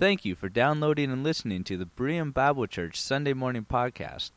[0.00, 4.30] Thank you for downloading and listening to the Berean Bible Church Sunday Morning Podcast.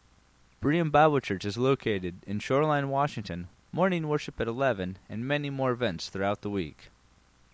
[0.62, 5.72] Berean Bible Church is located in Shoreline, Washington, morning worship at 11, and many more
[5.72, 6.90] events throughout the week.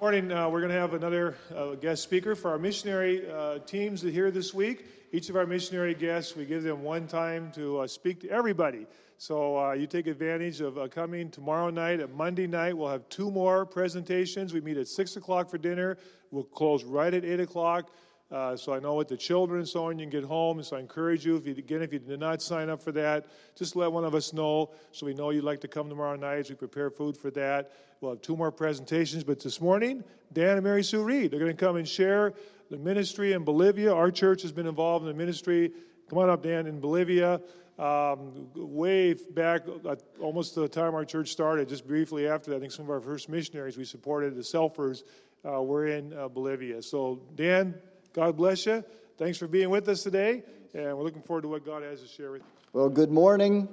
[0.00, 4.02] morning, uh, we're going to have another uh, guest speaker for our missionary uh, teams
[4.02, 4.86] here this week.
[5.12, 8.88] Each of our missionary guests, we give them one time to uh, speak to everybody.
[9.26, 11.98] So uh, you take advantage of uh, coming tomorrow night.
[11.98, 14.52] At Monday night, we'll have two more presentations.
[14.52, 15.96] We meet at 6 o'clock for dinner.
[16.30, 17.90] We'll close right at 8 o'clock.
[18.30, 20.62] Uh, so I know with the children and so on, you can get home.
[20.62, 23.24] So I encourage you, if you, again, if you did not sign up for that,
[23.56, 26.40] just let one of us know so we know you'd like to come tomorrow night
[26.40, 27.72] as we prepare food for that.
[28.02, 29.24] We'll have two more presentations.
[29.24, 30.04] But this morning,
[30.34, 32.34] Dan and Mary Sue Reed, they're going to come and share
[32.68, 33.90] the ministry in Bolivia.
[33.90, 35.72] Our church has been involved in the ministry.
[36.10, 37.40] Come on up, Dan, in Bolivia.
[37.76, 42.60] Um, way back, uh, almost the time our church started, just briefly after that, I
[42.60, 45.02] think some of our first missionaries we supported, the Selfers,
[45.44, 46.80] uh, were in uh, Bolivia.
[46.82, 47.74] So, Dan,
[48.12, 48.84] God bless you.
[49.18, 52.06] Thanks for being with us today, and we're looking forward to what God has to
[52.06, 52.46] share with you.
[52.72, 53.68] Well, good morning,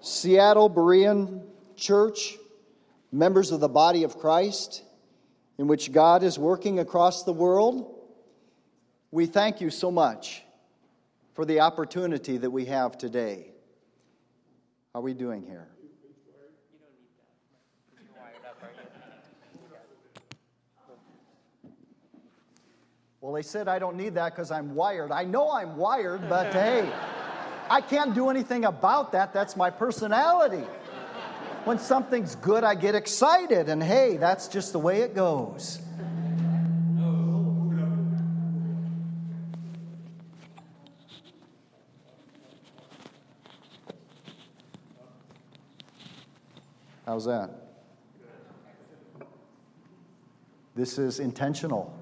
[0.00, 1.42] Seattle Berean
[1.74, 2.36] Church,
[3.10, 4.84] members of the body of Christ,
[5.58, 7.92] in which God is working across the world.
[9.10, 10.42] We thank you so much
[11.36, 13.50] for the opportunity that we have today.
[14.94, 15.68] How are we doing here?
[23.20, 25.10] Well, they said I don't need that because I'm wired.
[25.12, 26.90] I know I'm wired, but hey,
[27.68, 29.34] I can't do anything about that.
[29.34, 30.64] That's my personality.
[31.64, 35.80] When something's good, I get excited, and hey, that's just the way it goes.
[47.06, 47.50] How's that?
[50.74, 51.96] This is intentional.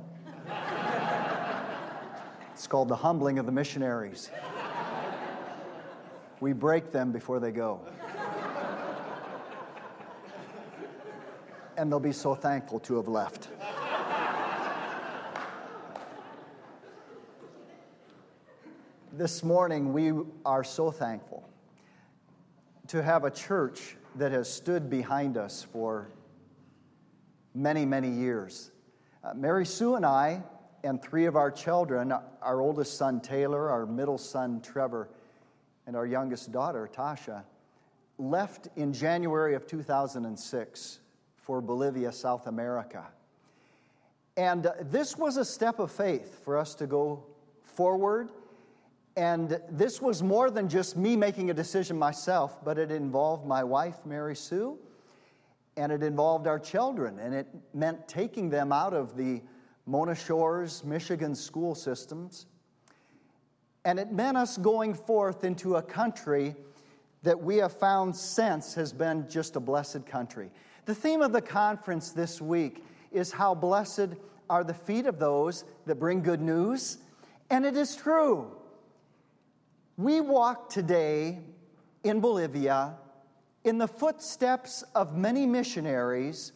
[2.55, 4.31] It's called the humbling of the missionaries.
[6.41, 7.81] We break them before they go.
[11.77, 13.49] And they'll be so thankful to have left.
[19.13, 20.13] This morning, we
[20.47, 21.47] are so thankful
[22.95, 26.07] to have a church that has stood behind us for
[27.53, 28.71] many, many years.
[29.25, 30.41] Uh, Mary Sue and I,
[30.85, 35.09] and three of our children our oldest son, Taylor, our middle son, Trevor,
[35.89, 37.43] and our youngest daughter, Tasha
[38.17, 41.01] left in January of 2006
[41.35, 43.05] for Bolivia, South America.
[44.37, 47.25] And uh, this was a step of faith for us to go
[47.65, 48.31] forward
[49.17, 53.63] and this was more than just me making a decision myself, but it involved my
[53.63, 54.77] wife, Mary Sue,
[55.77, 57.21] and it involved our children.
[57.21, 59.41] And it meant taking them out of the
[59.87, 62.47] Mona Shores, Michigan school systems.
[63.85, 66.57] And it meant us going forth into a country
[67.23, 70.51] that we have found since has been just a blessed country.
[70.87, 74.09] The theme of the conference this week is how blessed
[74.51, 76.99] are the feet of those that bring good news.
[77.51, 78.51] And it is true.
[79.97, 81.39] We walk today
[82.03, 82.97] in Bolivia
[83.63, 86.51] in the footsteps of many missionaries,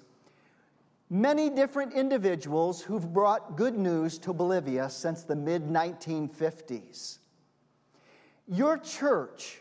[1.08, 7.18] many different individuals who've brought good news to Bolivia since the mid 1950s.
[8.48, 9.60] Your church,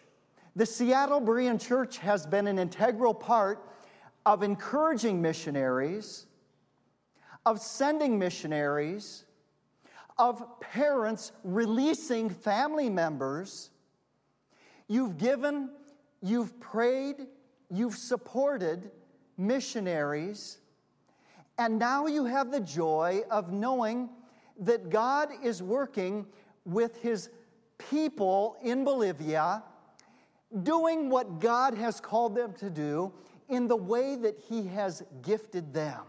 [0.55, 3.63] the Seattle Berean Church, has been an integral part
[4.25, 6.25] of encouraging missionaries,
[7.45, 9.25] of sending missionaries,
[10.19, 13.69] of parents releasing family members.
[14.87, 15.69] You've given,
[16.21, 17.27] you've prayed,
[17.69, 18.91] you've supported
[19.37, 20.57] missionaries,
[21.57, 24.09] and now you have the joy of knowing
[24.59, 26.25] that God is working
[26.65, 27.29] with His
[27.77, 29.63] people in Bolivia,
[30.63, 33.13] doing what God has called them to do
[33.49, 36.01] in the way that He has gifted them.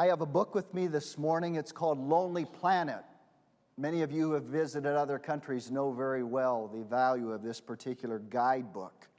[0.00, 1.56] I have a book with me this morning.
[1.56, 3.04] It's called Lonely Planet.
[3.76, 7.60] Many of you who have visited other countries know very well the value of this
[7.60, 9.10] particular guidebook.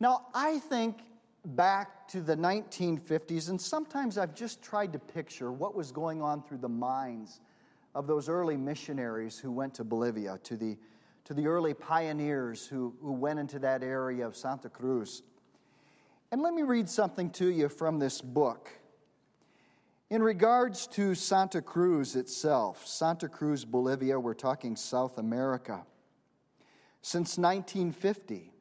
[0.00, 1.02] Now, I think
[1.44, 6.42] back to the 1950s, and sometimes I've just tried to picture what was going on
[6.42, 7.38] through the minds
[7.94, 10.76] of those early missionaries who went to Bolivia, to the,
[11.26, 15.22] to the early pioneers who, who went into that area of Santa Cruz.
[16.32, 18.68] And let me read something to you from this book.
[20.08, 25.84] In regards to Santa Cruz itself, Santa Cruz, Bolivia, we're talking South America.
[27.02, 28.52] Since 1950,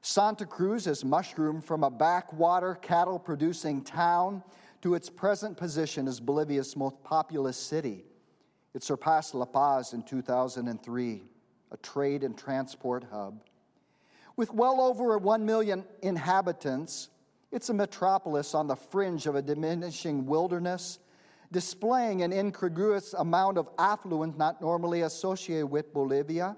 [0.00, 4.44] Santa Cruz has mushroomed from a backwater cattle producing town
[4.82, 8.04] to its present position as Bolivia's most populous city.
[8.72, 11.22] It surpassed La Paz in 2003,
[11.72, 13.42] a trade and transport hub.
[14.36, 17.08] With well over 1 million inhabitants,
[17.52, 20.98] it's a metropolis on the fringe of a diminishing wilderness,
[21.50, 26.56] displaying an incongruous amount of affluence not normally associated with Bolivia.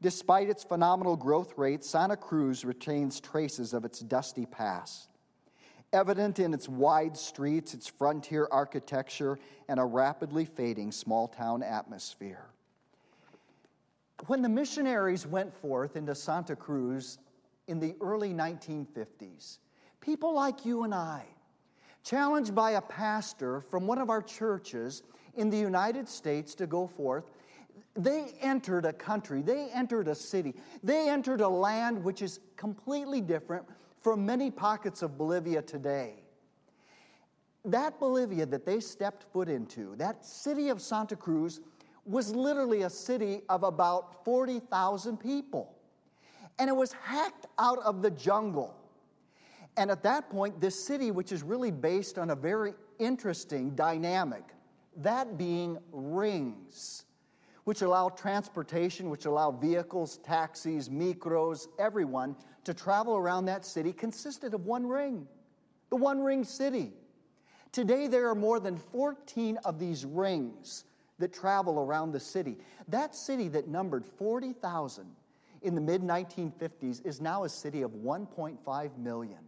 [0.00, 5.08] Despite its phenomenal growth rate, Santa Cruz retains traces of its dusty past,
[5.92, 9.38] evident in its wide streets, its frontier architecture,
[9.68, 12.46] and a rapidly fading small town atmosphere.
[14.26, 17.18] When the missionaries went forth into Santa Cruz
[17.68, 19.58] in the early 1950s,
[20.02, 21.24] people like you and I,
[22.04, 25.02] challenged by a pastor from one of our churches
[25.36, 27.24] in the United States to go forth,
[27.94, 33.20] they entered a country, they entered a city, they entered a land which is completely
[33.20, 33.64] different
[34.00, 36.14] from many pockets of Bolivia today.
[37.64, 41.60] That Bolivia that they stepped foot into, that city of Santa Cruz,
[42.04, 45.72] was literally a city of about 40,000 people.
[46.58, 48.81] And it was hacked out of the jungle.
[49.76, 54.44] And at that point, this city, which is really based on a very interesting dynamic,
[54.96, 57.04] that being rings
[57.64, 62.34] which allow transportation, which allow vehicles, taxis, micros, everyone
[62.64, 65.26] to travel around that city, consisted of one ring,
[65.90, 66.92] the one ring city.
[67.70, 70.84] Today, there are more than 14 of these rings
[71.18, 72.58] that travel around the city.
[72.88, 75.06] That city that numbered 40,000
[75.62, 79.38] in the mid 1950s is now a city of 1.5 million.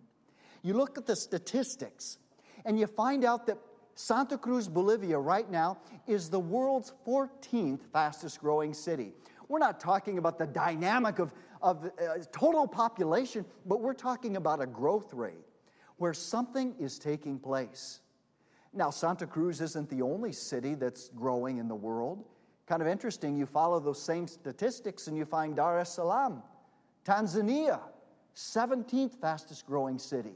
[0.65, 2.19] You look at the statistics
[2.65, 3.59] and you find out that
[3.95, 9.13] Santa Cruz, Bolivia, right now, is the world's 14th fastest growing city.
[9.49, 11.33] We're not talking about the dynamic of,
[11.63, 15.45] of uh, total population, but we're talking about a growth rate
[15.99, 18.01] where something is taking place.
[18.73, 22.25] Now, Santa Cruz isn't the only city that's growing in the world.
[22.67, 26.43] Kind of interesting, you follow those same statistics and you find Dar es Salaam,
[27.05, 27.81] Tanzania,
[28.35, 30.35] 17th fastest growing city.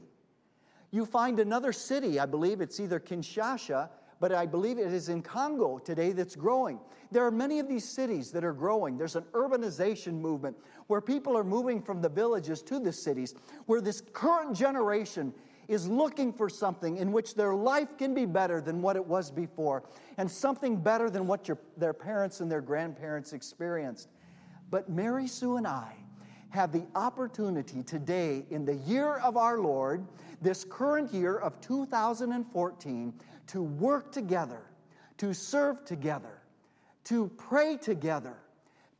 [0.91, 3.89] You find another city, I believe it's either Kinshasa,
[4.19, 6.79] but I believe it is in Congo today that's growing.
[7.11, 8.97] There are many of these cities that are growing.
[8.97, 10.57] There's an urbanization movement
[10.87, 15.33] where people are moving from the villages to the cities, where this current generation
[15.67, 19.29] is looking for something in which their life can be better than what it was
[19.29, 19.83] before,
[20.17, 24.09] and something better than what your, their parents and their grandparents experienced.
[24.71, 25.95] But Mary Sue and I
[26.49, 30.05] have the opportunity today, in the year of our Lord,
[30.41, 33.13] this current year of 2014
[33.47, 34.61] to work together,
[35.17, 36.41] to serve together,
[37.05, 38.37] to pray together,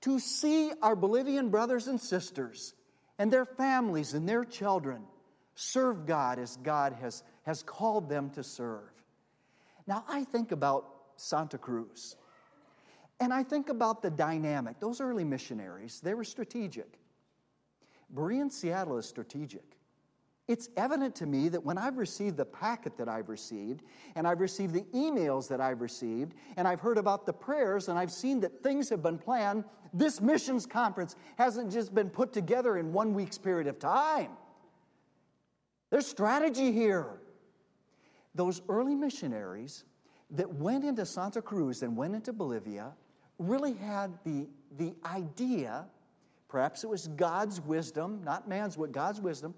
[0.01, 2.73] to see our Bolivian brothers and sisters
[3.17, 5.03] and their families and their children
[5.55, 8.89] serve God as God has, has called them to serve.
[9.87, 10.85] Now, I think about
[11.17, 12.15] Santa Cruz.
[13.19, 14.79] And I think about the dynamic.
[14.79, 16.87] Those early missionaries, they were strategic.
[18.13, 19.77] Berean Seattle is strategic.
[20.47, 23.83] It's evident to me that when I've received the packet that I've received,
[24.15, 27.99] and I've received the emails that I've received, and I've heard about the prayers, and
[27.99, 29.63] I've seen that things have been planned,
[29.93, 34.31] this missions conference hasn't just been put together in one week's period of time.
[35.91, 37.21] There's strategy here.
[38.33, 39.83] Those early missionaries
[40.31, 42.93] that went into Santa Cruz and went into Bolivia
[43.37, 44.47] really had the,
[44.77, 45.85] the idea,
[46.49, 49.53] perhaps it was God's wisdom, not man's, but God's wisdom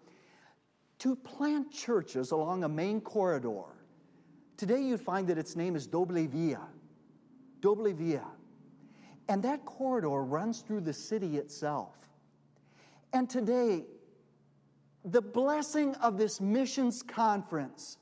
[0.99, 3.63] to plant churches along a main corridor.
[4.55, 6.61] Today you'd find that its name is Doble Via.
[7.59, 8.27] Doble Via.
[9.27, 11.95] And that corridor runs through the city itself.
[13.13, 13.85] And today,
[15.03, 17.97] the blessing of this missions conference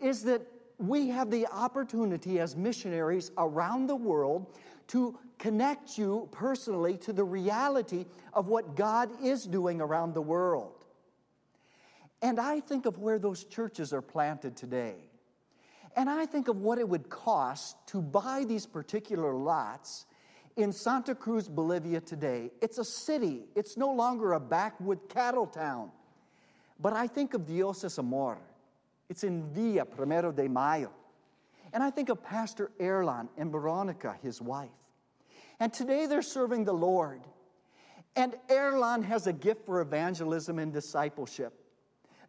[0.00, 0.42] is that
[0.78, 4.46] we have the opportunity as missionaries around the world
[4.88, 10.72] to connect you personally to the reality of what God is doing around the world.
[12.22, 14.96] And I think of where those churches are planted today.
[15.96, 20.06] And I think of what it would cost to buy these particular lots
[20.56, 22.50] in Santa Cruz, Bolivia today.
[22.60, 25.90] It's a city, it's no longer a backwood cattle town.
[26.80, 28.38] But I think of Dios es Amor.
[29.08, 30.92] It's in Villa Primero de Mayo.
[31.72, 34.70] And I think of Pastor Erlan and Veronica, his wife.
[35.60, 37.20] And today they're serving the Lord.
[38.16, 41.52] And Erlan has a gift for evangelism and discipleship.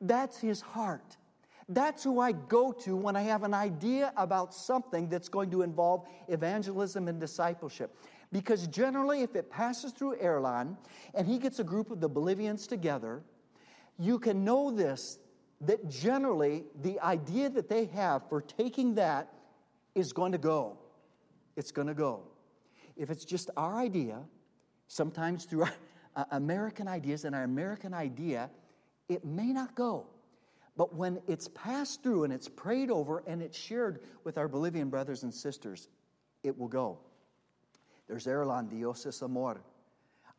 [0.01, 1.17] That's his heart.
[1.67, 5.61] That's who I go to when I have an idea about something that's going to
[5.61, 7.95] involve evangelism and discipleship.
[8.31, 10.77] Because generally, if it passes through Erlan
[11.13, 13.21] and he gets a group of the Bolivians together,
[13.97, 15.19] you can know this
[15.61, 19.33] that generally the idea that they have for taking that
[19.95, 20.77] is going to go.
[21.55, 22.23] It's going to go.
[22.95, 24.21] If it's just our idea,
[24.87, 25.73] sometimes through our,
[26.15, 28.49] uh, American ideas and our American idea,
[29.07, 30.07] it may not go.
[30.77, 34.89] But when it's passed through and it's prayed over and it's shared with our Bolivian
[34.89, 35.89] brothers and sisters,
[36.43, 36.99] it will go.
[38.07, 39.61] There's Erlan, Dios es amor.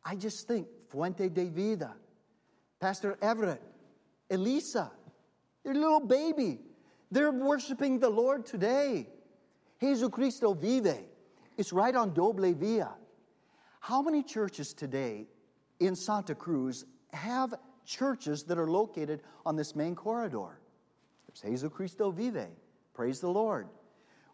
[0.03, 1.93] I just think Fuente de Vida,
[2.79, 3.61] Pastor Everett,
[4.31, 4.91] Elisa,
[5.63, 6.59] their little baby.
[7.11, 9.07] They're worshiping the Lord today.
[9.81, 11.03] Jesucristo vive.
[11.57, 12.91] It's right on Doble Via.
[13.79, 15.27] How many churches today
[15.79, 17.53] in Santa Cruz have
[17.85, 20.59] churches that are located on this main corridor?
[21.27, 22.47] There's Jesucristo vive.
[22.93, 23.67] Praise the Lord.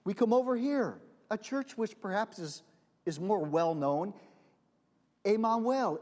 [0.04, 1.00] We come over here,
[1.32, 2.64] a church which perhaps is,
[3.06, 4.14] is more well known,
[5.26, 6.02] Emmanuel.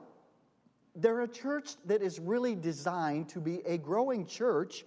[0.95, 4.85] They're a church that is really designed to be a growing church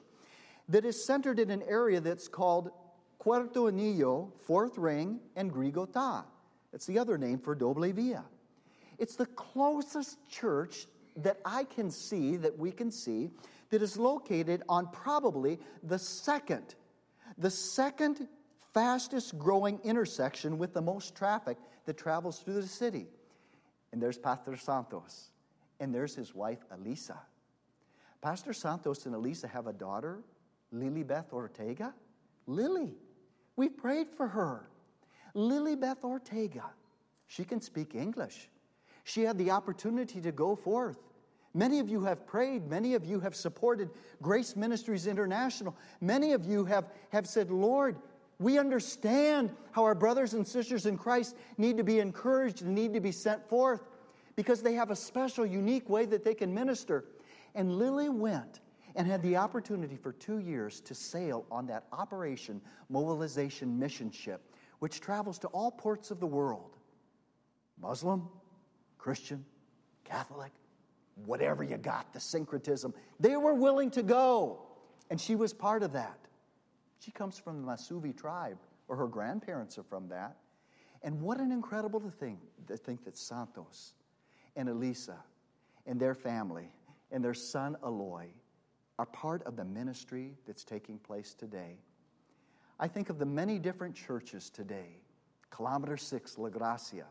[0.68, 2.70] that is centered in an area that's called
[3.20, 6.24] Cuarto Anillo, Fourth Ring, and Grigota.
[6.72, 8.24] It's the other name for Doble Via.
[8.98, 13.30] It's the closest church that I can see, that we can see,
[13.70, 16.74] that is located on probably the second,
[17.36, 18.28] the second
[18.72, 23.06] fastest growing intersection with the most traffic that travels through the city.
[23.92, 25.30] And there's Pastor Santos,
[25.80, 27.18] and there's his wife, Elisa.
[28.20, 30.22] Pastor Santos and Elisa have a daughter
[30.72, 31.94] Lily Beth Ortega?
[32.46, 32.94] Lily.
[33.56, 34.68] We prayed for her.
[35.34, 36.64] Lily Beth Ortega.
[37.26, 38.48] She can speak English.
[39.04, 40.98] She had the opportunity to go forth.
[41.54, 42.68] Many of you have prayed.
[42.68, 43.90] Many of you have supported
[44.22, 45.74] Grace Ministries International.
[46.00, 47.96] Many of you have, have said, Lord,
[48.38, 52.94] we understand how our brothers and sisters in Christ need to be encouraged and need
[52.94, 53.80] to be sent forth
[54.36, 57.04] because they have a special, unique way that they can minister.
[57.54, 58.60] And Lily went
[58.98, 64.52] and had the opportunity for two years to sail on that Operation Mobilization mission ship,
[64.80, 66.76] which travels to all ports of the world
[67.80, 68.28] Muslim,
[68.98, 69.44] Christian,
[70.02, 70.50] Catholic,
[71.26, 72.92] whatever you got, the syncretism.
[73.20, 74.62] They were willing to go,
[75.10, 76.18] and she was part of that.
[76.98, 80.36] She comes from the Masuvi tribe, or her grandparents are from that.
[81.04, 83.92] And what an incredible thing to think that Santos
[84.56, 85.18] and Elisa
[85.86, 86.72] and their family
[87.12, 88.26] and their son Aloy
[88.98, 91.76] are part of the ministry that's taking place today.
[92.80, 94.96] I think of the many different churches today.
[95.50, 97.06] Kilometer 6, La Gracia.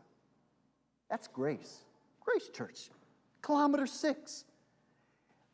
[1.10, 1.84] That's Grace.
[2.20, 2.90] Grace Church.
[3.42, 4.44] Kilometer 6.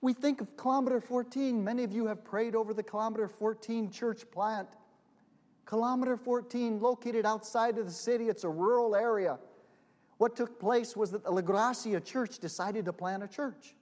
[0.00, 1.62] We think of Kilometer 14.
[1.62, 4.68] Many of you have prayed over the Kilometer 14 church plant.
[5.66, 9.38] Kilometer 14, located outside of the city, it's a rural area.
[10.18, 13.74] What took place was that the La Gracia Church decided to plant a church.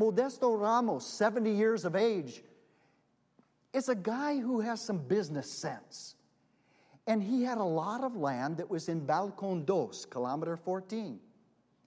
[0.00, 2.42] Modesto Ramos, 70 years of age,
[3.74, 6.16] is a guy who has some business sense.
[7.06, 11.20] And he had a lot of land that was in Balcon Dos, kilometer 14.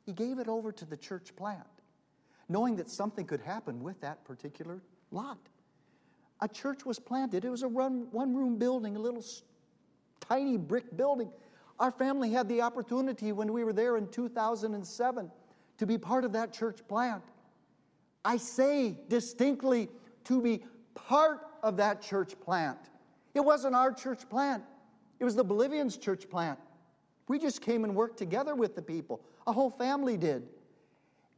[0.06, 1.66] He gave it over to the church plant,
[2.50, 5.40] knowing that something could happen with that particular lot.
[6.42, 7.46] A church was planted.
[7.46, 9.24] It was a one room building, a little
[10.20, 11.32] tiny brick building.
[11.80, 15.32] Our family had the opportunity when we were there in 2007
[15.78, 17.24] to be part of that church plant.
[18.26, 19.90] I say distinctly
[20.26, 20.64] to be
[20.96, 22.78] part of that church plant.
[23.34, 24.64] It wasn't our church plant,
[25.20, 26.60] it was the Bolivians' church plant.
[27.28, 29.22] We just came and worked together with the people.
[29.48, 30.44] A whole family did.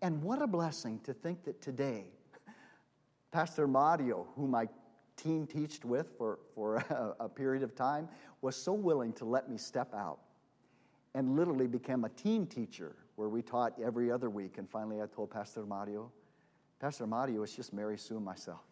[0.01, 2.05] And what a blessing to think that today,
[3.31, 4.67] Pastor Mario, whom I
[5.15, 6.75] team teached with for, for
[7.19, 8.09] a, a period of time,
[8.41, 10.19] was so willing to let me step out
[11.13, 14.57] and literally became a team teacher where we taught every other week.
[14.57, 16.11] And finally, I told Pastor Mario,
[16.79, 18.63] Pastor Mario, it's just Mary Sue and myself.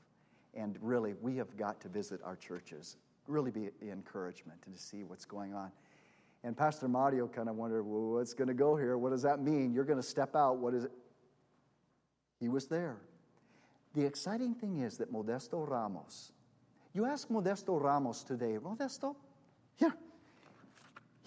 [0.54, 5.04] And really, we have got to visit our churches, really be encouragement and to see
[5.04, 5.72] what's going on.
[6.44, 8.98] And Pastor Mario kind of wondered, well, what's going to go here?
[8.98, 9.74] What does that mean?
[9.74, 10.58] You're going to step out.
[10.58, 10.92] What is it?
[12.40, 12.98] He was there.
[13.94, 16.34] The exciting thing is that Modesto Ramos,
[16.94, 19.16] you ask Modesto Ramos today, Modesto,
[19.76, 19.96] here,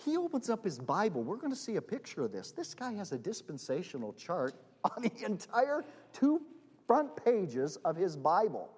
[0.05, 1.23] he opens up his Bible.
[1.23, 2.53] We're going to see a picture of this.
[2.53, 4.55] This guy has a dispensational chart
[4.85, 6.43] on the entire two
[6.87, 8.69] front pages of his Bible.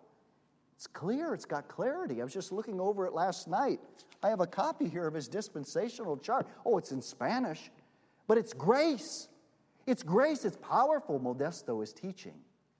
[0.76, 2.20] It's clear, it's got clarity.
[2.20, 3.80] I was just looking over it last night.
[4.22, 6.46] I have a copy here of his dispensational chart.
[6.64, 7.70] Oh, it's in Spanish,
[8.26, 9.28] but it's grace.
[9.86, 12.34] It's grace, it's powerful, Modesto is teaching.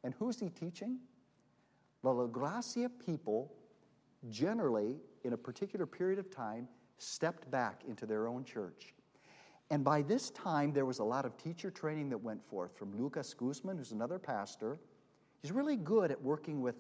[0.04, 0.99] And who's he teaching?
[2.02, 3.52] The La Gracia people,
[4.30, 6.68] generally, in a particular period of time,
[6.99, 8.94] stepped back into their own church.
[9.70, 12.97] And by this time, there was a lot of teacher training that went forth from
[12.97, 14.78] Lucas Guzman, who's another pastor.
[15.42, 16.76] He's really good at working with,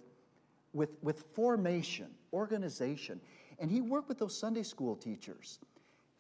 [0.72, 3.20] with, with formation, organization.
[3.58, 5.58] And he worked with those Sunday school teachers.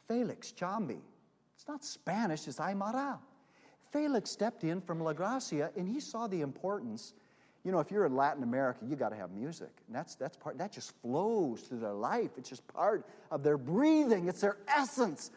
[0.06, 1.00] Felix Chambi.
[1.54, 3.18] It's not Spanish, it's Aymara.
[3.92, 7.14] Felix stepped in from La Gracia and he saw the importance.
[7.64, 9.70] You know, if you're in Latin America, you got to have music.
[9.86, 12.30] And that's, that's part, that just flows through their life.
[12.36, 15.30] It's just part of their breathing, it's their essence.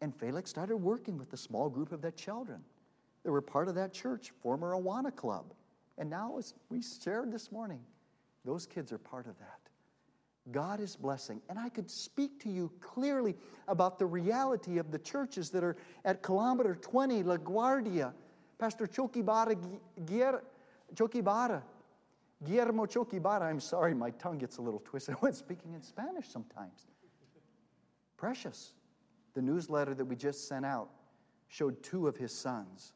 [0.00, 2.60] And Felix started working with a small group of their children.
[3.22, 5.46] They were part of that church, former Awana Club.
[5.98, 7.80] And now, as we shared this morning,
[8.44, 9.60] those kids are part of that.
[10.52, 11.40] God is blessing.
[11.48, 13.34] And I could speak to you clearly
[13.68, 18.12] about the reality of the churches that are at kilometer 20, La Guardia,
[18.58, 19.56] Pastor Chokibara,
[20.94, 21.62] Chokibara,
[22.44, 23.42] Guillermo Chokibara.
[23.42, 25.14] I'm sorry, my tongue gets a little twisted.
[25.20, 26.86] when speaking in Spanish sometimes.
[28.16, 28.74] Precious.
[29.32, 30.90] The newsletter that we just sent out
[31.48, 32.92] showed two of his sons,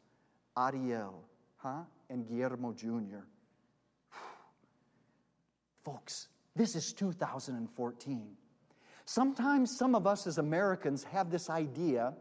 [0.57, 1.25] Ariel,
[1.57, 3.25] huh, and Guillermo Jr.
[5.85, 8.37] Folks, this is 2014.
[9.05, 12.15] Sometimes some of us as Americans have this idea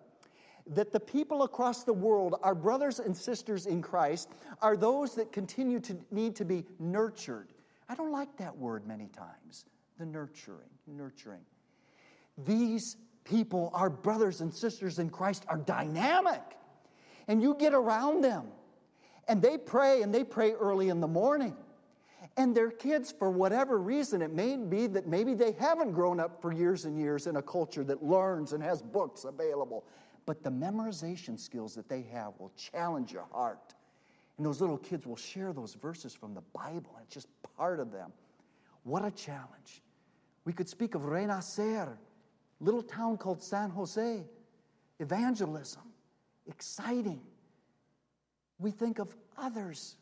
[0.70, 4.30] that the people across the world, our brothers and sisters in Christ,
[4.62, 7.50] are those that continue to need to be nurtured.
[7.90, 9.66] I don't like that word many times,
[9.98, 11.46] the nurturing, nurturing.
[12.46, 16.42] These people, our brothers and sisters in Christ, are dynamic.
[17.28, 18.46] And you get around them,
[19.28, 21.56] and they pray, and they pray early in the morning.
[22.38, 26.42] And their kids, for whatever reason, it may be that maybe they haven't grown up
[26.42, 29.86] for years and years in a culture that learns and has books available.
[30.28, 33.74] But the memorization skills that they have will challenge your heart.
[34.38, 37.00] And those little kids will share those verses from the Bible.
[37.02, 38.12] It's just part of them.
[38.84, 39.82] What a challenge.
[40.46, 41.98] We could speak of Renacer,
[42.60, 44.24] little town called San Jose,
[45.00, 45.82] evangelism,
[46.46, 47.22] exciting.
[48.60, 49.96] We think of others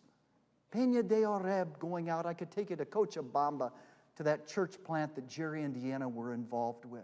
[0.75, 2.25] Peña de Oreb going out.
[2.25, 3.71] I could take you to Cochabamba
[4.17, 7.03] to that church plant that Jerry and Deanna were involved with.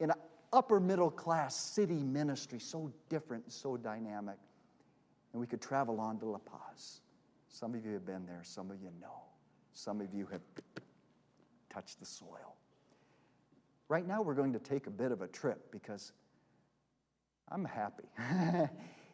[0.00, 0.16] In an
[0.52, 4.36] upper middle class city ministry, so different, so dynamic.
[5.32, 7.00] And we could travel on to La Paz.
[7.48, 9.22] Some of you have been there, some of you know.
[9.72, 10.42] Some of you have
[11.72, 12.56] touched the soil.
[13.88, 16.12] Right now, we're going to take a bit of a trip because
[17.50, 18.04] I'm happy.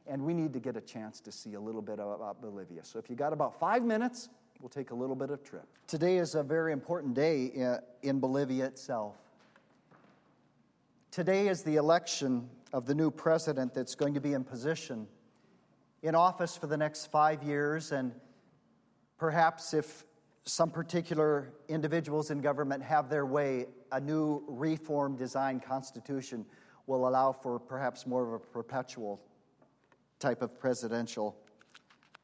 [0.07, 2.85] and we need to get a chance to see a little bit about Bolivia.
[2.85, 4.29] So if you got about five minutes,
[4.61, 5.67] we'll take a little bit of trip.
[5.87, 9.17] Today is a very important day uh, in Bolivia itself.
[11.11, 15.07] Today is the election of the new president that's going to be in position
[16.03, 18.12] in office for the next five years, and
[19.17, 20.05] perhaps if
[20.45, 26.45] some particular individuals in government have their way, a new reform design constitution
[26.87, 29.21] will allow for perhaps more of a perpetual
[30.18, 31.37] type of presidential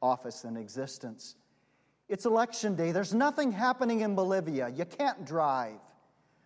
[0.01, 1.35] office in existence.
[2.09, 2.91] It's election day.
[2.91, 4.69] There's nothing happening in Bolivia.
[4.69, 5.79] You can't drive.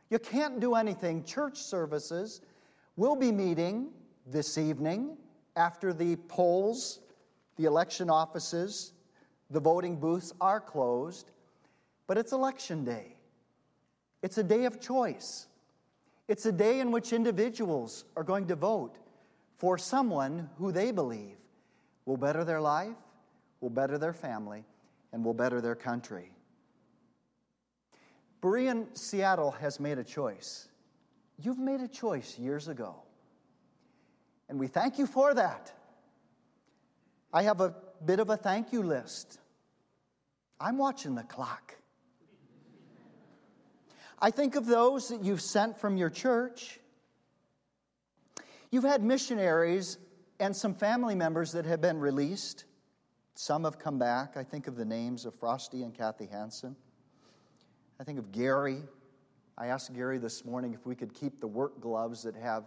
[0.09, 1.23] You can't do anything.
[1.23, 2.41] Church services
[2.95, 3.89] will be meeting
[4.27, 5.17] this evening
[5.55, 6.99] after the polls,
[7.55, 8.93] the election offices,
[9.49, 11.31] the voting booths are closed.
[12.07, 13.15] But it's election day.
[14.21, 15.47] It's a day of choice.
[16.27, 18.97] It's a day in which individuals are going to vote
[19.57, 21.37] for someone who they believe
[22.05, 22.95] will better their life,
[23.61, 24.63] will better their family,
[25.11, 26.31] and will better their country.
[28.41, 30.67] Berean Seattle has made a choice.
[31.39, 32.95] You've made a choice years ago.
[34.49, 35.73] And we thank you for that.
[37.33, 37.73] I have a
[38.05, 39.39] bit of a thank you list.
[40.59, 41.75] I'm watching the clock.
[44.19, 46.79] I think of those that you've sent from your church.
[48.75, 49.99] You've had missionaries
[50.41, 52.65] and some family members that have been released.
[53.33, 54.35] Some have come back.
[54.35, 56.75] I think of the names of Frosty and Kathy Hansen.
[58.01, 58.79] I think of Gary.
[59.57, 62.65] I asked Gary this morning if we could keep the work gloves that have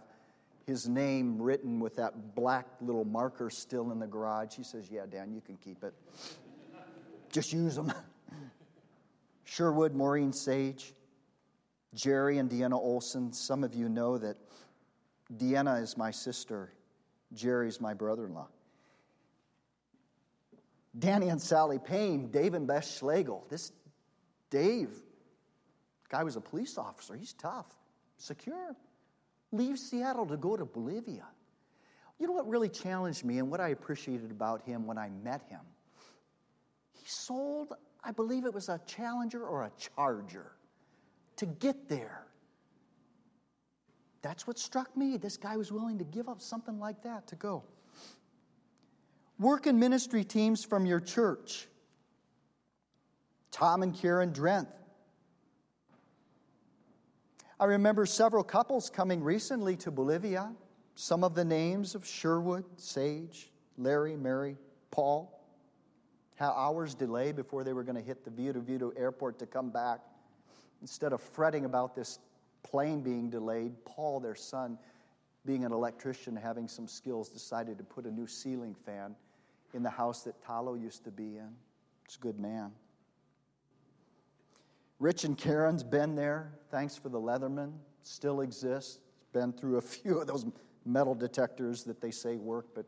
[0.65, 4.55] his name written with that black little marker still in the garage.
[4.55, 5.93] He says, Yeah, Dan, you can keep it.
[7.31, 7.93] Just use them.
[9.43, 10.91] Sherwood, Maureen Sage,
[11.93, 13.31] Jerry and Deanna Olson.
[13.31, 14.37] Some of you know that
[15.35, 16.71] Deanna is my sister.
[17.33, 18.47] Jerry's my brother in law.
[20.97, 23.45] Danny and Sally Payne, Dave and Beth Schlegel.
[23.49, 23.71] This
[24.49, 24.89] Dave,
[26.09, 27.15] guy was a police officer.
[27.15, 27.67] He's tough,
[28.17, 28.75] secure.
[29.51, 31.25] Leaves Seattle to go to Bolivia.
[32.19, 35.41] You know what really challenged me and what I appreciated about him when I met
[35.47, 35.61] him?
[36.93, 40.51] He sold, I believe it was a Challenger or a Charger
[41.37, 42.25] to get there.
[44.21, 45.17] That's what struck me.
[45.17, 47.63] This guy was willing to give up something like that to go.
[49.39, 51.67] Work in ministry teams from your church.
[53.51, 54.67] Tom and Karen Drenth.
[57.59, 60.51] I remember several couples coming recently to Bolivia.
[60.95, 64.57] Some of the names of Sherwood, Sage, Larry, Mary,
[64.91, 65.41] Paul.
[66.35, 69.69] How hours delay before they were going to hit the Viru Viru airport to come
[69.69, 69.99] back.
[70.81, 72.19] Instead of fretting about this
[72.69, 74.77] plane being delayed, Paul, their son,
[75.45, 79.15] being an electrician, having some skills, decided to put a new ceiling fan
[79.73, 81.49] in the house that Talo used to be in.
[82.05, 82.71] It's a good man.
[84.99, 86.51] Rich and Karen's been there.
[86.69, 87.71] Thanks for the Leatherman.
[88.03, 88.99] Still exists.
[89.31, 90.45] Been through a few of those
[90.85, 92.85] metal detectors that they say work but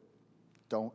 [0.69, 0.93] don't.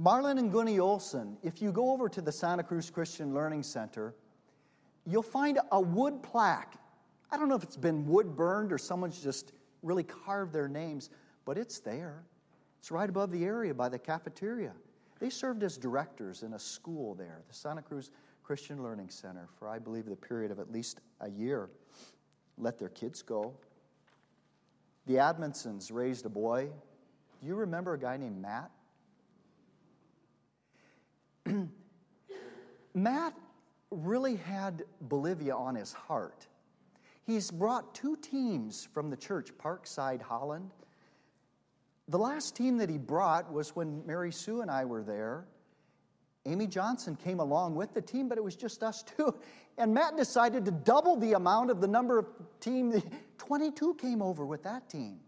[0.00, 4.14] Marlon and Gunny Olson, if you go over to the Santa Cruz Christian Learning Center,
[5.06, 6.76] you'll find a wood plaque.
[7.30, 11.10] I don't know if it's been wood burned or someone's just really carved their names,
[11.44, 12.24] but it's there.
[12.78, 14.72] It's right above the area by the cafeteria.
[15.18, 18.10] They served as directors in a school there, the Santa Cruz
[18.42, 21.70] Christian Learning Center, for I believe the period of at least a year.
[22.58, 23.54] Let their kids go.
[25.06, 26.68] The Admonsons raised a boy.
[27.40, 28.70] Do you remember a guy named Matt?
[32.94, 33.34] Matt
[33.90, 36.46] really had Bolivia on his heart.
[37.26, 40.70] He's brought two teams from the church, Parkside Holland.
[42.08, 45.46] The last team that he brought was when Mary Sue and I were there.
[46.46, 49.34] Amy Johnson came along with the team, but it was just us two.
[49.78, 52.26] And Matt decided to double the amount of the number of
[52.60, 53.02] team.
[53.38, 55.20] 22 came over with that team.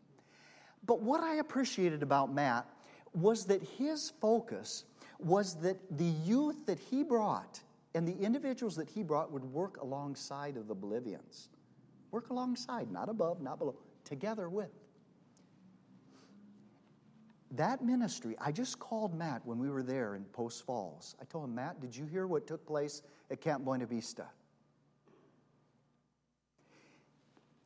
[0.84, 2.66] But what I appreciated about Matt
[3.14, 4.84] was that his focus
[5.18, 7.62] was that the youth that he brought
[7.94, 11.48] and the individuals that he brought would work alongside of the Bolivians.
[12.10, 14.70] Work alongside, not above, not below, together with.
[17.52, 21.16] That ministry, I just called Matt when we were there in Post Falls.
[21.20, 24.26] I told him, Matt, did you hear what took place at Camp Buena Vista?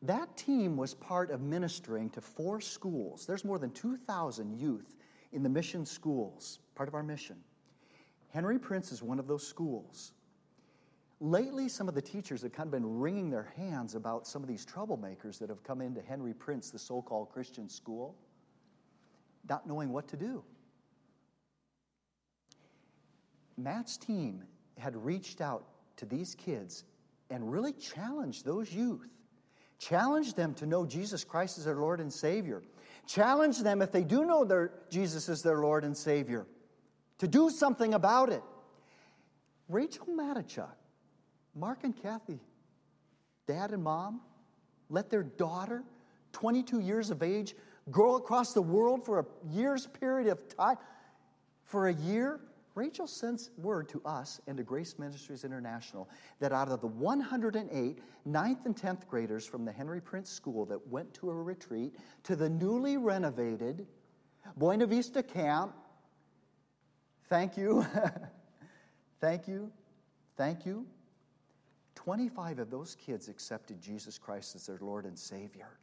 [0.02, 3.26] That team was part of ministering to four schools.
[3.26, 4.96] There's more than 2,000 youth
[5.32, 7.36] in the mission schools, part of our mission.
[8.28, 10.12] Henry Prince is one of those schools.
[11.20, 14.48] Lately, some of the teachers have kind of been wringing their hands about some of
[14.48, 18.14] these troublemakers that have come into Henry Prince, the so called Christian school,
[19.48, 20.44] not knowing what to do.
[23.56, 24.44] Matt's team
[24.76, 25.64] had reached out
[25.96, 26.84] to these kids
[27.30, 29.08] and really challenged those youth.
[29.78, 32.62] Challenged them to know Jesus Christ as their Lord and Savior.
[33.06, 36.46] Challenged them, if they do know their, Jesus as their Lord and Savior,
[37.18, 38.42] to do something about it.
[39.68, 40.68] Rachel Matichuk
[41.56, 42.38] Mark and Kathy,
[43.46, 44.20] dad and mom,
[44.90, 45.82] let their daughter,
[46.32, 47.54] 22 years of age,
[47.90, 50.76] go across the world for a year's period of time.
[51.64, 52.40] For a year,
[52.74, 57.98] Rachel sends word to us and to Grace Ministries International that out of the 108
[58.26, 62.36] ninth and 10th graders from the Henry Prince School that went to a retreat to
[62.36, 63.86] the newly renovated
[64.58, 65.74] Buena Vista Camp,
[67.30, 67.84] thank you,
[69.20, 69.72] thank you,
[70.36, 70.86] thank you,
[71.96, 75.78] 25 of those kids accepted Jesus Christ as their Lord and Savior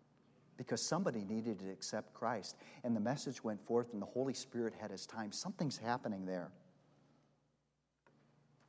[0.56, 2.56] because somebody needed to accept Christ.
[2.84, 5.32] And the message went forth, and the Holy Spirit had his time.
[5.32, 6.52] Something's happening there.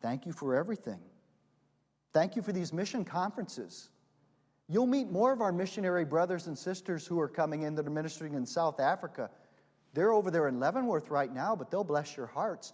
[0.00, 1.00] Thank you for everything.
[2.12, 3.90] Thank you for these mission conferences.
[4.68, 7.90] You'll meet more of our missionary brothers and sisters who are coming in that are
[7.90, 9.30] ministering in South Africa.
[9.92, 12.72] They're over there in Leavenworth right now, but they'll bless your hearts.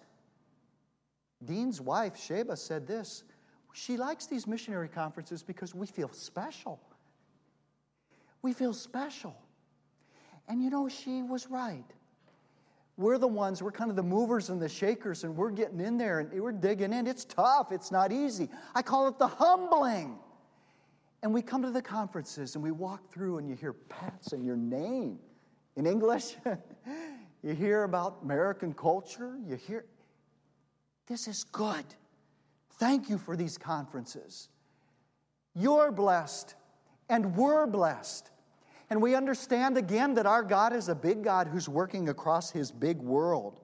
[1.44, 3.24] Dean's wife, Sheba, said this
[3.72, 6.80] she likes these missionary conferences because we feel special.
[8.42, 9.37] We feel special.
[10.48, 11.85] And you know, she was right.
[12.96, 15.96] We're the ones, we're kind of the movers and the shakers, and we're getting in
[15.96, 17.06] there and we're digging in.
[17.06, 18.48] It's tough, it's not easy.
[18.74, 20.18] I call it the humbling.
[21.22, 24.44] And we come to the conferences and we walk through, and you hear pats and
[24.44, 25.18] your name
[25.76, 26.37] in English.
[27.42, 29.38] you hear about American culture.
[29.46, 29.85] You hear,
[31.06, 31.85] this is good.
[32.81, 34.49] Thank you for these conferences.
[35.55, 36.55] You're blessed,
[37.11, 38.31] and we're blessed.
[38.88, 42.73] And we understand again that our God is a big God who's working across his
[42.73, 43.61] big world.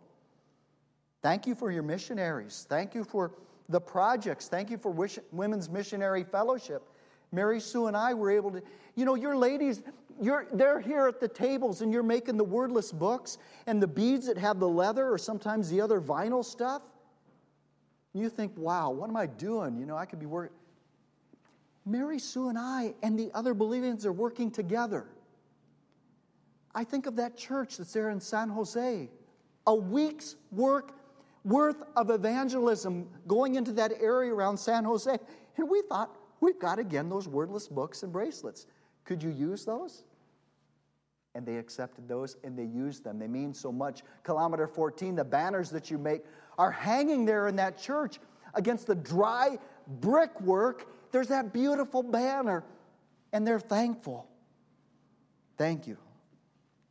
[1.22, 2.66] Thank you for your missionaries.
[2.68, 3.32] Thank you for
[3.70, 4.48] the projects.
[4.48, 4.94] Thank you for
[5.32, 6.86] Women's Missionary Fellowship.
[7.32, 8.62] Mary Sue and I were able to,
[8.96, 9.82] you know, your ladies,
[10.20, 14.26] you're, they're here at the tables and you're making the wordless books and the beads
[14.26, 16.82] that have the leather or sometimes the other vinyl stuff
[18.18, 19.76] you think, wow, what am I doing?
[19.76, 20.56] You know, I could be working.
[21.84, 25.06] Mary Sue and I and the other believers are working together.
[26.74, 29.08] I think of that church that's there in San Jose.
[29.66, 30.92] A week's work
[31.44, 35.16] worth of evangelism going into that area around San Jose.
[35.56, 38.66] And we thought, we've got again those wordless books and bracelets.
[39.04, 40.04] Could you use those?
[41.36, 43.18] And they accepted those and they used them.
[43.18, 44.02] They mean so much.
[44.22, 46.22] Kilometer 14, the banners that you make
[46.56, 48.18] are hanging there in that church
[48.54, 50.88] against the dry brickwork.
[51.12, 52.64] There's that beautiful banner,
[53.34, 54.30] and they're thankful.
[55.58, 55.98] Thank you.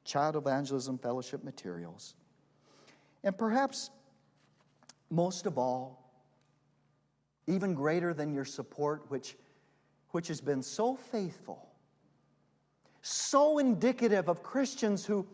[0.03, 2.13] Child Evangelism Fellowship materials.
[3.23, 3.89] And perhaps
[5.09, 6.07] most of all,
[7.47, 9.35] even greater than your support, which,
[10.11, 11.67] which has been so faithful,
[13.05, 15.27] so indicative of Christians who,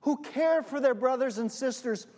[0.00, 2.08] who care for their brothers and sisters,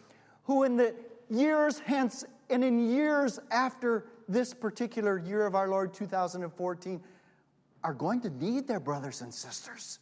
[0.45, 0.95] who in the
[1.29, 7.03] years hence and in years after this particular year of our Lord 2014
[7.85, 9.99] are going to need their brothers and sisters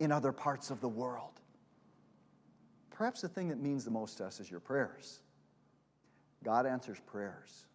[0.00, 1.40] in other parts of the world.
[2.90, 5.20] Perhaps the thing that means the most to us is your prayers.
[6.42, 7.66] God answers prayers.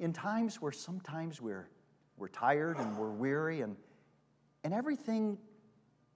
[0.00, 1.68] In times where sometimes we're,
[2.16, 3.76] we're tired and we're weary and,
[4.64, 5.38] and everything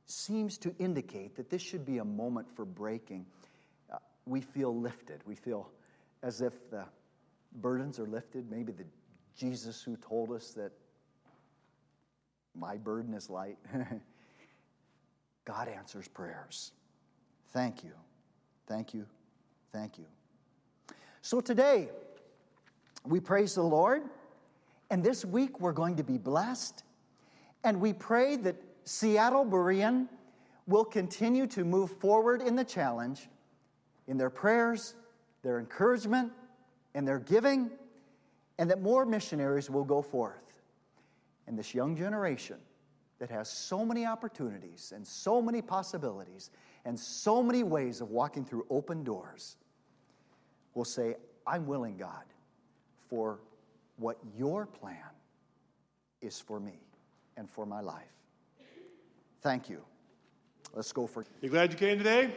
[0.06, 3.26] seems to indicate that this should be a moment for breaking,
[3.92, 5.20] uh, we feel lifted.
[5.26, 5.68] We feel
[6.22, 6.84] as if the
[7.60, 8.50] burdens are lifted.
[8.50, 8.84] Maybe the
[9.36, 10.72] Jesus who told us that
[12.54, 13.58] my burden is light.
[15.44, 16.72] God answers prayers.
[17.52, 17.92] Thank you.
[18.66, 19.06] Thank you.
[19.72, 20.06] Thank you.
[21.22, 21.88] So today,
[23.04, 24.02] we praise the Lord,
[24.90, 26.82] and this week we're going to be blessed.
[27.66, 30.06] And we pray that Seattle Berean
[30.68, 33.28] will continue to move forward in the challenge
[34.06, 34.94] in their prayers,
[35.42, 36.30] their encouragement,
[36.94, 37.72] and their giving,
[38.58, 40.62] and that more missionaries will go forth.
[41.48, 42.58] And this young generation
[43.18, 46.52] that has so many opportunities and so many possibilities
[46.84, 49.56] and so many ways of walking through open doors
[50.74, 52.26] will say, I'm willing, God,
[53.10, 53.40] for
[53.96, 55.10] what your plan
[56.22, 56.85] is for me
[57.36, 58.04] and for my life.
[59.42, 59.80] Thank you.
[60.74, 61.24] Let's go for.
[61.40, 62.34] You glad you came today?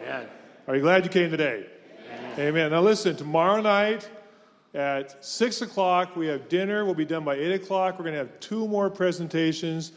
[0.00, 0.24] Yeah.
[0.66, 1.66] Are you glad you came today?
[2.06, 2.40] Amen.
[2.40, 2.70] Amen.
[2.70, 4.08] Now listen, tomorrow night
[4.74, 6.84] at 6 o'clock, we have dinner.
[6.84, 7.98] We'll be done by 8 o'clock.
[7.98, 9.92] We're going to have two more presentations.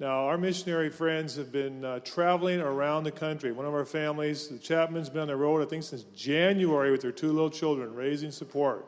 [0.00, 3.52] Now, our missionary friends have been uh, traveling around the country.
[3.52, 7.00] One of our families, the Chapman's been on the road, I think, since January with
[7.00, 8.86] their two little children, raising support.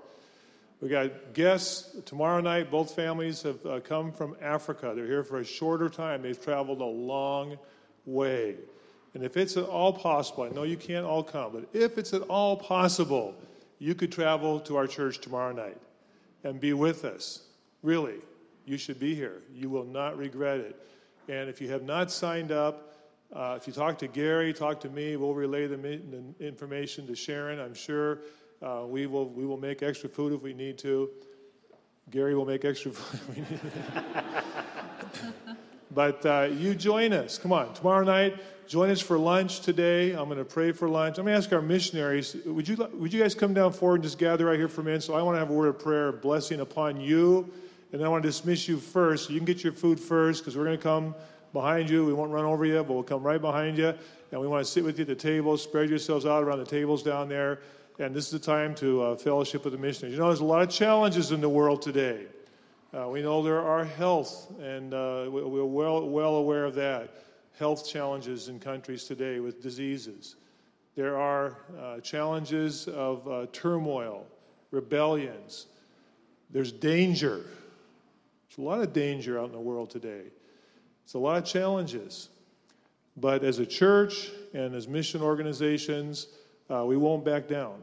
[0.81, 2.71] We got guests tomorrow night.
[2.71, 4.93] Both families have uh, come from Africa.
[4.95, 6.21] They're here for a shorter time.
[6.21, 7.57] They've traveled a long
[8.05, 8.57] way.
[9.15, 12.13] And if it's at all possible, I know you can't all come, but if it's
[12.13, 13.35] at all possible,
[13.79, 15.79] you could travel to our church tomorrow night
[16.45, 17.45] and be with us.
[17.83, 18.17] Really,
[18.67, 19.41] you should be here.
[19.55, 20.79] You will not regret it.
[21.29, 22.95] And if you have not signed up,
[23.33, 27.59] uh, if you talk to Gary, talk to me, we'll relay the information to Sharon.
[27.59, 28.19] I'm sure
[28.63, 31.11] uh, we, will, we will make extra food if we need to.
[32.11, 34.43] Gary will make extra food if we need to.
[35.95, 37.39] But uh, you join us.
[37.39, 38.39] Come on, tomorrow night,
[38.69, 40.13] join us for lunch today.
[40.13, 41.17] I'm going to pray for lunch.
[41.17, 44.05] I'm going to ask our missionaries would you, would you guys come down forward and
[44.05, 45.05] just gather right here for a minute?
[45.05, 47.51] So I want to have a word of prayer, blessing upon you
[47.93, 49.31] and I want to dismiss you first.
[49.31, 51.15] You can get your food first because we're going to come
[51.53, 52.05] behind you.
[52.05, 53.95] We won't run over you, but we'll come right behind you.
[54.33, 55.57] And we want to sit with you at the table.
[55.57, 57.61] Spread yourselves out around the tables down there.
[57.99, 60.15] And this is the time to uh, fellowship with the missionaries.
[60.15, 62.27] You know, there's a lot of challenges in the world today.
[62.93, 67.11] Uh, we know there are health, and uh, we're well, well aware of that.
[67.59, 70.37] Health challenges in countries today with diseases.
[70.95, 74.27] There are uh, challenges of uh, turmoil,
[74.71, 75.67] rebellions.
[76.51, 77.45] There's danger
[78.57, 80.23] there's a lot of danger out in the world today.
[81.05, 82.31] It's a lot of challenges.
[83.17, 86.29] But as a church and as mission organizations,
[86.71, 87.83] uh, we won't back down.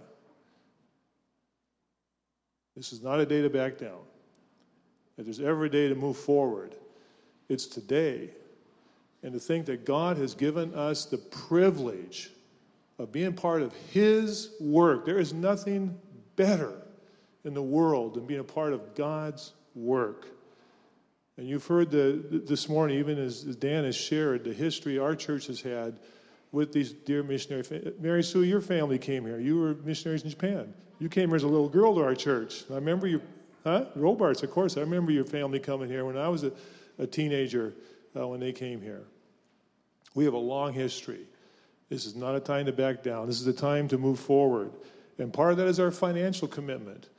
[2.76, 4.00] This is not a day to back down.
[5.18, 6.76] If there's ever a day to move forward,
[7.50, 8.30] it's today.
[9.22, 12.32] And to think that God has given us the privilege
[13.00, 15.06] of being part of His work.
[15.06, 15.98] There is nothing
[16.36, 16.74] better
[17.46, 20.28] in the world than being a part of God's work.
[21.38, 25.48] And you've heard the, this morning, even as Dan has shared, the history our church
[25.48, 25.98] has had
[26.54, 27.70] with these dear missionaries.
[28.00, 29.40] Mary Sue, your family came here.
[29.40, 30.74] You were missionaries in Japan.
[31.00, 32.64] You came here as a little girl to our church.
[32.70, 33.22] I remember you,
[33.64, 33.86] huh?
[33.96, 34.78] Robarts, of course.
[34.78, 36.52] I remember your family coming here when I was a,
[37.00, 37.74] a teenager
[38.16, 39.02] uh, when they came here.
[40.14, 41.28] We have a long history.
[41.90, 43.26] This is not a time to back down.
[43.26, 44.72] This is a time to move forward.
[45.18, 47.10] And part of that is our financial commitment.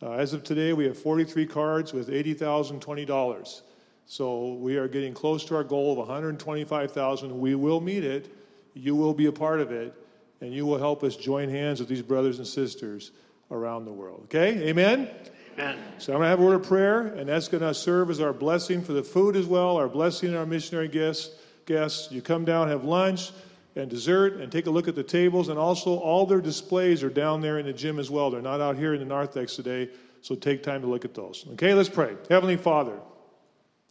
[0.00, 3.62] Uh, as of today, we have 43 cards with $80,020.
[4.06, 7.40] So we are getting close to our goal of 125,000.
[7.40, 8.30] We will meet it.
[8.74, 9.94] You will be a part of it,
[10.40, 13.12] and you will help us join hands with these brothers and sisters
[13.50, 14.22] around the world.
[14.24, 14.68] Okay?
[14.68, 15.08] Amen?
[15.54, 15.78] Amen.
[15.98, 18.20] So I'm going to have a word of prayer, and that's going to serve as
[18.20, 21.36] our blessing for the food as well, our blessing and our missionary guests.
[21.66, 23.30] Guests, you come down, have lunch
[23.76, 25.48] and dessert, and take a look at the tables.
[25.48, 28.30] And also, all their displays are down there in the gym as well.
[28.30, 31.46] They're not out here in the narthex today, so take time to look at those.
[31.52, 32.16] Okay, let's pray.
[32.28, 32.98] Heavenly Father,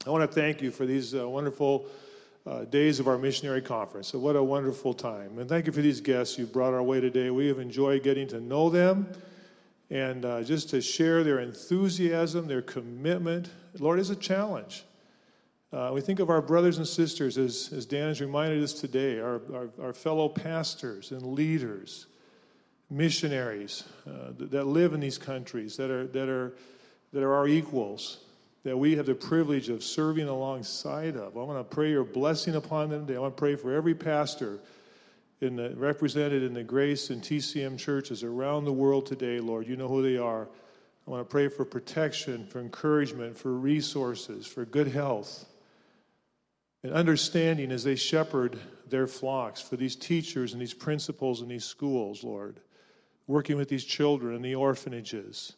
[0.05, 1.87] I want to thank you for these uh, wonderful
[2.45, 4.09] uh, days of our missionary conference.
[4.09, 5.39] So, what a wonderful time.
[5.39, 7.29] And thank you for these guests you've brought our way today.
[7.29, 9.07] We have enjoyed getting to know them
[9.89, 13.49] and uh, just to share their enthusiasm, their commitment.
[13.79, 14.83] Lord, is a challenge.
[15.71, 19.19] Uh, we think of our brothers and sisters, as, as Dan has reminded us today,
[19.19, 22.07] our, our, our fellow pastors and leaders,
[22.89, 26.53] missionaries uh, that, that live in these countries, that are, that, are,
[27.11, 28.19] that are our equals,
[28.63, 31.37] that we have the privilege of serving alongside of.
[31.37, 33.17] I want to pray your blessing upon them today.
[33.17, 34.59] I want to pray for every pastor
[35.41, 39.67] in the, represented in the Grace and TCM churches around the world today, Lord.
[39.67, 40.47] You know who they are.
[41.05, 45.45] I want to pray for protection, for encouragement, for resources, for good health,
[46.81, 51.65] and understanding as they shepherd their flocks, for these teachers and these principals in these
[51.65, 52.61] schools, Lord,
[53.27, 55.53] working with these children in the orphanages,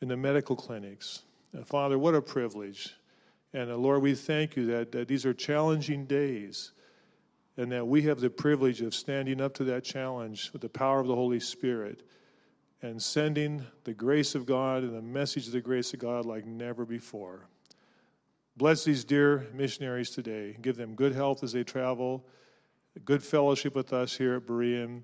[0.00, 1.22] in the medical clinics.
[1.52, 2.94] And Father, what a privilege.
[3.52, 6.72] And uh, Lord, we thank you that, that these are challenging days
[7.56, 11.00] and that we have the privilege of standing up to that challenge with the power
[11.00, 12.02] of the Holy Spirit
[12.82, 16.46] and sending the grace of God and the message of the grace of God like
[16.46, 17.46] never before.
[18.56, 20.56] Bless these dear missionaries today.
[20.62, 22.24] Give them good health as they travel,
[23.04, 25.02] good fellowship with us here at Berean.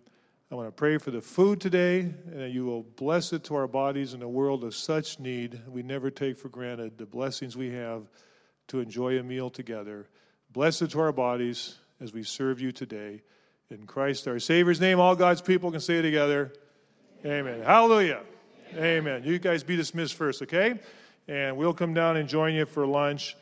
[0.49, 3.57] I want to pray for the food today, and that you will bless it to
[3.57, 5.61] our bodies in a world of such need.
[5.67, 8.03] We never take for granted the blessings we have
[8.69, 10.07] to enjoy a meal together.
[10.53, 13.23] Bless it to our bodies as we serve you today.
[13.71, 16.53] In Christ our Savior's name, all God's people can say together,
[17.25, 17.55] Amen.
[17.55, 17.63] Amen.
[17.63, 18.21] Hallelujah.
[18.75, 18.85] Amen.
[18.85, 19.25] Amen.
[19.25, 20.79] You guys be dismissed first, okay?
[21.27, 23.37] And we'll come down and join you for lunch.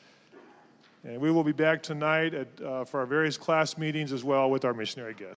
[1.05, 4.51] And we will be back tonight at, uh, for our various class meetings as well
[4.51, 5.33] with our missionary guests.